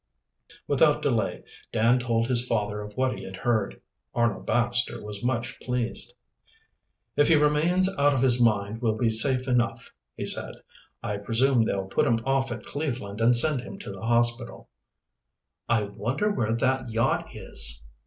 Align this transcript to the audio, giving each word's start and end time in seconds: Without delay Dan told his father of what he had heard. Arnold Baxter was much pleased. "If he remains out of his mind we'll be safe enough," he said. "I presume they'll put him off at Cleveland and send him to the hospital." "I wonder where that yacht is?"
Without 0.65 1.03
delay 1.03 1.43
Dan 1.71 1.99
told 1.99 2.25
his 2.25 2.43
father 2.47 2.81
of 2.81 2.97
what 2.97 3.15
he 3.15 3.23
had 3.23 3.35
heard. 3.35 3.79
Arnold 4.15 4.47
Baxter 4.47 4.99
was 4.99 5.23
much 5.23 5.59
pleased. 5.59 6.13
"If 7.15 7.27
he 7.27 7.35
remains 7.35 7.87
out 7.97 8.11
of 8.15 8.23
his 8.23 8.41
mind 8.41 8.81
we'll 8.81 8.97
be 8.97 9.11
safe 9.11 9.47
enough," 9.47 9.91
he 10.17 10.25
said. 10.25 10.55
"I 11.03 11.17
presume 11.17 11.61
they'll 11.61 11.85
put 11.85 12.07
him 12.07 12.17
off 12.25 12.51
at 12.51 12.65
Cleveland 12.65 13.21
and 13.21 13.35
send 13.35 13.61
him 13.61 13.77
to 13.77 13.91
the 13.91 14.01
hospital." 14.01 14.69
"I 15.69 15.83
wonder 15.83 16.31
where 16.31 16.53
that 16.53 16.89
yacht 16.89 17.29
is?" 17.35 17.83